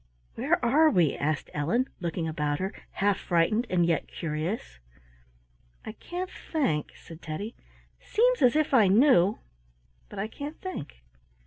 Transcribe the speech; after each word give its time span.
"Where 0.33 0.57
are 0.65 0.89
we?" 0.89 1.15
asked 1.15 1.51
Ellen, 1.53 1.87
looking 1.99 2.27
about 2.27 2.57
her, 2.57 2.73
half 2.93 3.19
frightened 3.19 3.67
and 3.69 3.85
yet 3.85 4.07
curious. 4.07 4.79
"I 5.85 5.91
can't 5.91 6.31
think," 6.51 6.93
said 6.95 7.21
Teddy. 7.21 7.55
"Seems 7.99 8.41
as 8.41 8.55
if 8.55 8.73
I 8.73 8.87
knew, 8.87 9.37
but 10.09 10.17
I 10.17 10.27
can't 10.27 10.59
think." 10.59 11.03